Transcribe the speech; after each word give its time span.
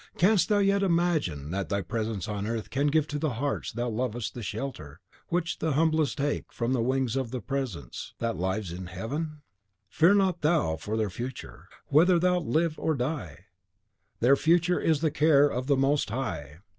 Canst 0.17 0.49
thou 0.49 0.57
yet 0.57 0.81
imagine 0.81 1.51
that 1.51 1.69
thy 1.69 1.81
presence 1.83 2.27
on 2.27 2.47
earth 2.47 2.71
can 2.71 2.87
give 2.87 3.07
to 3.09 3.19
the 3.19 3.33
hearts 3.37 3.71
thou 3.71 3.87
lovest 3.87 4.33
the 4.33 4.41
shelter 4.41 4.99
which 5.27 5.59
the 5.59 5.73
humblest 5.73 6.17
take 6.17 6.51
from 6.51 6.73
the 6.73 6.81
wings 6.81 7.15
of 7.15 7.29
the 7.29 7.39
Presence 7.39 8.15
that 8.17 8.35
lives 8.35 8.71
in 8.71 8.87
heaven? 8.87 9.43
Fear 9.89 10.15
not 10.15 10.41
thou 10.41 10.75
for 10.75 10.97
their 10.97 11.11
future. 11.11 11.69
Whether 11.85 12.17
thou 12.17 12.39
live 12.39 12.79
or 12.79 12.95
die, 12.95 13.45
their 14.21 14.35
future 14.35 14.79
is 14.79 15.01
the 15.01 15.11
care 15.11 15.47
of 15.47 15.67
the 15.67 15.77
Most 15.77 16.09
High! 16.09 16.61